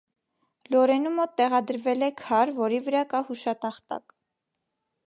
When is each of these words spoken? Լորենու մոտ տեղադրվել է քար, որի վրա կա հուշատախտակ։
Լորենու 0.75 1.11
մոտ 1.17 1.35
տեղադրվել 1.41 2.07
է 2.09 2.09
քար, 2.23 2.53
որի 2.63 2.81
վրա 2.89 3.05
կա 3.13 3.25
հուշատախտակ։ 3.31 4.19